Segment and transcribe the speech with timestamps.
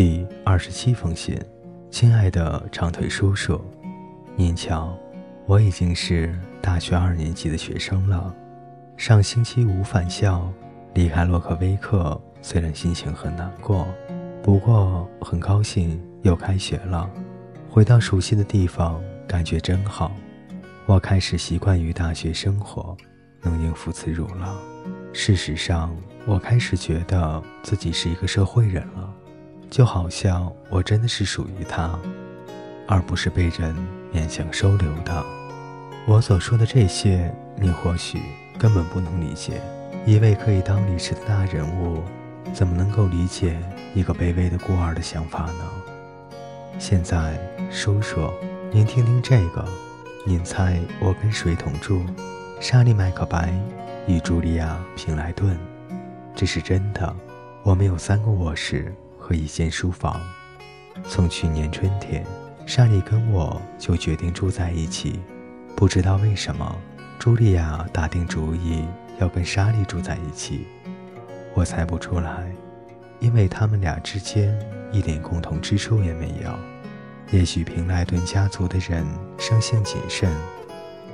[0.00, 1.38] 第二十七封信，
[1.90, 3.62] 亲爱的长腿叔叔，
[4.34, 4.96] 您瞧，
[5.44, 8.34] 我已经是大学二年级的学生了。
[8.96, 10.50] 上星期五返校，
[10.94, 13.86] 离开洛克威克，虽然心情很难过，
[14.42, 17.06] 不过很高兴又开学了。
[17.68, 18.98] 回到熟悉的地方，
[19.28, 20.10] 感觉真好。
[20.86, 22.96] 我开始习惯于大学生活，
[23.42, 24.58] 能应付自如了。
[25.12, 25.94] 事实上，
[26.24, 29.09] 我开始觉得自己是一个社会人了。
[29.70, 31.96] 就好像我真的是属于他，
[32.88, 33.74] 而不是被人
[34.12, 35.24] 勉强收留的。
[36.06, 38.20] 我所说的这些，你或许
[38.58, 39.62] 根本不能理解。
[40.04, 42.02] 一位可以当律师的大人物，
[42.52, 43.56] 怎么能够理解
[43.94, 45.70] 一个卑微的孤儿的想法呢？
[46.78, 47.38] 现在，
[47.70, 48.28] 叔叔，
[48.72, 49.64] 您听听这个。
[50.26, 52.02] 您猜我跟谁同住？
[52.60, 53.52] 莎莉·麦克白
[54.06, 55.56] 与茱莉亚·平莱顿。
[56.34, 57.14] 这是真的。
[57.62, 58.92] 我们有三个卧室。
[59.30, 60.20] 和一间书房。
[61.06, 62.26] 从去年春天，
[62.66, 65.20] 莎莉跟我就决定住在一起。
[65.76, 66.76] 不知道为什么，
[67.20, 68.84] 茱莉亚打定主意
[69.20, 70.66] 要跟莎莉住在一起。
[71.54, 72.52] 我猜不出来，
[73.20, 74.52] 因为他们俩之间
[74.90, 76.52] 一点共同之处也没有。
[77.30, 79.06] 也许平莱顿家族的人
[79.38, 80.28] 生性谨慎，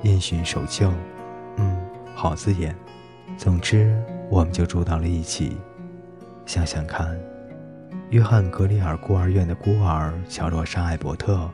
[0.01, 0.91] 因循守旧。
[1.59, 1.79] 嗯，
[2.15, 2.75] 好字眼。
[3.37, 3.95] 总之，
[4.31, 5.59] 我们就住到了一起。
[6.47, 7.15] 想想看。
[8.11, 11.51] 约翰·格里尔孤儿院的孤儿乔洛莎·艾伯特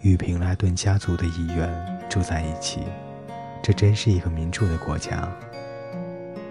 [0.00, 1.68] 与平莱顿家族的一员
[2.08, 2.82] 住在一起，
[3.60, 5.28] 这真是一个民主的国家。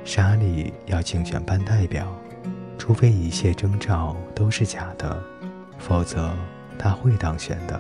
[0.03, 2.13] 莎莉要竞选班代表，
[2.77, 5.17] 除非一切征兆都是假的，
[5.77, 6.29] 否则
[6.77, 7.79] 她会当选的。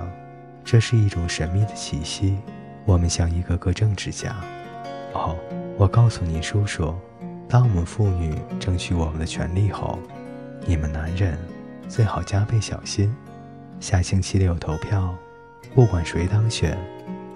[0.63, 2.37] 这是一种神秘的气息。
[2.85, 4.33] 我们像一个个政治家。
[5.13, 5.35] 哦，
[5.77, 6.95] 我告诉你，叔叔，
[7.49, 9.99] 当我们妇女争取我们的权利后，
[10.65, 11.37] 你们男人。
[11.87, 13.13] 最好加倍小心。
[13.79, 15.15] 下星期六投票，
[15.75, 16.77] 不管谁当选，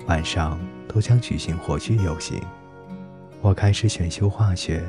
[0.07, 2.41] 晚上都将举行火炬游行。
[3.41, 4.83] 我开始选修化学，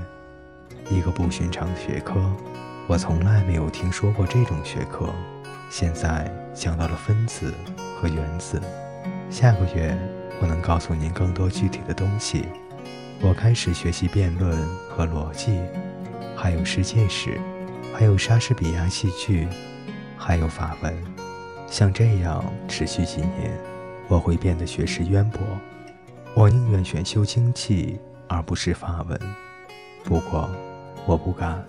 [0.90, 2.14] 一个不寻常的学科。
[2.86, 5.08] 我从来没有听说过这种学科。
[5.70, 7.54] 现在讲到了分子
[7.96, 8.60] 和原子。
[9.30, 9.96] 下个月
[10.40, 12.46] 我能告诉您更多具体的东西。
[13.20, 14.58] 我开始学习辩论
[14.88, 15.60] 和逻辑，
[16.36, 17.40] 还有世界史。
[17.94, 19.46] 还有莎士比亚戏剧，
[20.16, 20.94] 还有法文，
[21.66, 23.56] 像这样持续几年，
[24.08, 25.40] 我会变得学识渊博。
[26.34, 29.20] 我宁愿选修经济而不是法文，
[30.02, 30.50] 不过
[31.06, 31.62] 我不敢，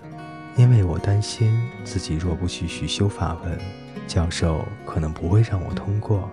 [0.56, 1.52] 因为我担心
[1.84, 3.58] 自己若不继续修法文，
[4.06, 6.28] 教授可能不会让我通过。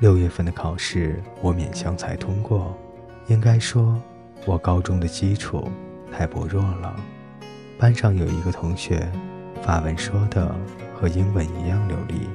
[0.00, 2.76] 六月份的考试我勉强才通过，
[3.28, 4.00] 应该说，
[4.46, 5.70] 我高中的基础
[6.12, 6.96] 太薄弱了。
[7.80, 9.10] 班上有一个同学，
[9.62, 10.54] 法文说的
[10.94, 12.28] 和英文一样流利。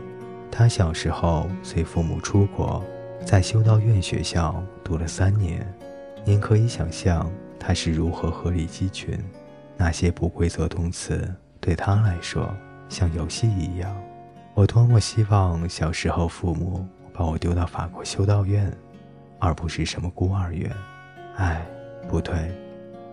[0.51, 2.83] 他小时候随父母出国，
[3.23, 5.63] 在修道院学校读了三年。
[6.23, 9.15] 您可以想象他是如何鹤立鸡群。
[9.77, 12.51] 那些不规则动词对他来说
[12.89, 13.95] 像游戏一样。
[14.55, 18.75] 我多么希望小时候父母把我丢到法国修道院，
[19.37, 20.71] 而不是什么孤儿院。
[21.35, 21.63] 哎，
[22.09, 22.51] 不对，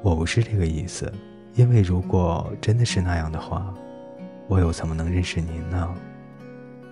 [0.01, 1.13] 我不是这个意思。
[1.55, 3.73] 因为如果真的是那样的话，
[4.49, 5.95] 我又怎么能认识您呢？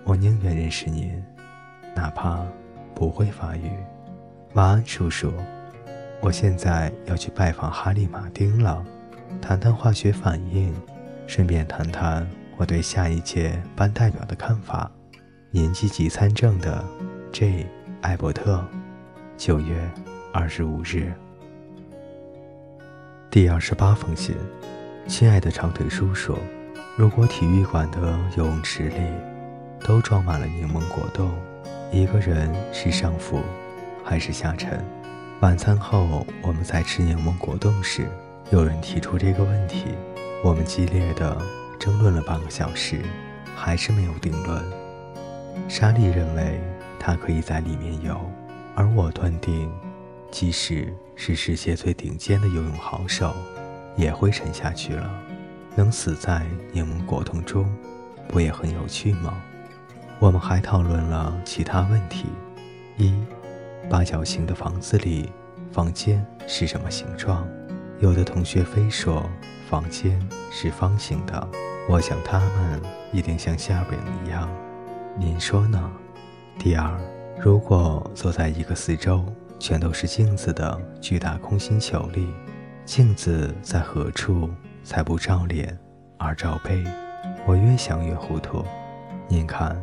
[0.03, 1.23] 我宁愿认识您，
[1.95, 2.45] 哪怕
[2.93, 3.71] 不会法语。
[4.53, 5.33] 晚安，叔叔。
[6.21, 8.85] 我现在要去拜访哈利·马丁了，
[9.41, 10.71] 谈谈化学反应，
[11.25, 12.27] 顺便谈谈
[12.57, 14.91] 我对下一届班代表的看法。
[15.49, 16.83] 您积极参政的
[17.31, 17.65] J.
[18.01, 18.63] 艾伯特，
[19.37, 19.75] 九月
[20.31, 21.11] 二十五日。
[23.31, 24.35] 第二十八封信，
[25.07, 26.37] 亲爱的长腿叔叔，
[26.97, 28.97] 如果体育馆的游泳池里
[29.79, 31.31] 都装满了柠檬果冻，
[31.93, 33.39] 一个人是上浮
[34.03, 34.83] 还是下沉？
[35.39, 38.05] 晚餐后我们在吃柠檬果冻时，
[38.49, 39.85] 有人提出这个问题，
[40.43, 41.41] 我们激烈的
[41.79, 42.99] 争论了半个小时，
[43.55, 44.61] 还是没有定论。
[45.69, 46.59] 莎莉认为
[46.99, 48.19] 他可以在里面游，
[48.75, 49.71] 而我断定。
[50.31, 53.35] 即使是世界最顶尖的游泳好手，
[53.97, 55.11] 也会沉下去了。
[55.75, 57.69] 能死在柠檬果冻中，
[58.29, 59.39] 不也很有趣吗？
[60.19, 62.25] 我们还讨论了其他问题：
[62.97, 63.13] 一，
[63.89, 65.29] 八角形的房子里，
[65.71, 67.45] 房间是什么形状？
[67.99, 69.29] 有的同学非说
[69.69, 70.17] 房间
[70.49, 71.47] 是方形的。
[71.89, 72.81] 我想他们
[73.11, 74.49] 一定像下边一样。
[75.19, 75.91] 您说呢？
[76.57, 76.97] 第二，
[77.39, 79.25] 如果坐在一个四周。
[79.61, 82.27] 全都是镜子的巨大空心球里，
[82.83, 84.49] 镜子在何处
[84.83, 85.77] 才不照脸
[86.17, 86.83] 而照背？
[87.45, 88.65] 我越想越糊涂。
[89.27, 89.79] 您看，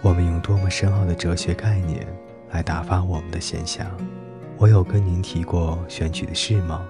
[0.00, 2.06] 我们用多么深奥的哲学概念
[2.52, 3.84] 来打发我们的闲暇。
[4.56, 6.82] 我有跟您提过选举的事吗？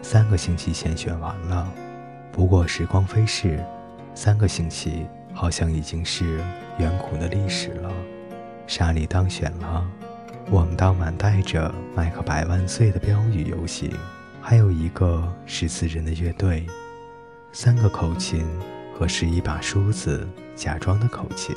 [0.00, 1.68] 三个星期前选完了。
[2.30, 3.58] 不过时光飞逝，
[4.14, 6.38] 三个星期好像已经是
[6.78, 7.90] 远古的历史了。
[8.68, 9.84] 沙利当选了，
[10.50, 13.88] 我们当晚带着“麦克百万岁”的标语游行，
[14.42, 16.66] 还有一个十四人的乐队，
[17.52, 18.44] 三个口琴
[18.92, 21.54] 和十一把梳子，假装的口琴。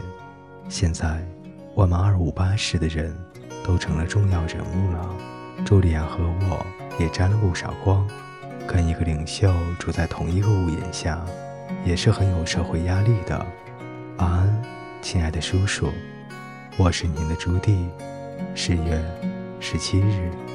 [0.70, 1.26] 现在，
[1.74, 3.12] 我们二五八室的人
[3.64, 5.10] 都成了重要人物了。
[5.66, 6.64] 茱莉亚和我
[7.00, 8.08] 也沾了不少光。
[8.68, 11.20] 跟一个领袖住在同一个屋檐下，
[11.84, 13.44] 也是很有社会压力的。
[14.18, 14.62] 晚安，
[15.02, 15.90] 亲爱的叔叔，
[16.78, 17.90] 我是您的朱棣。
[18.56, 19.04] 十月
[19.60, 20.53] 十七日。